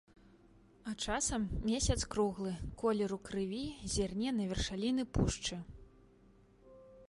[0.89, 2.53] А часам месяц круглы,
[2.83, 3.61] колеру крыві,
[3.97, 5.63] зірне на вершаліны пушчы.